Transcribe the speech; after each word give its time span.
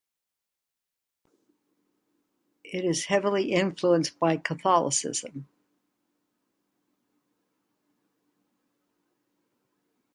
It 2.63 2.85
is 2.85 3.05
heavily 3.05 3.51
influence 3.51 4.09
by 4.09 4.37
Catholcisim. 4.37 5.43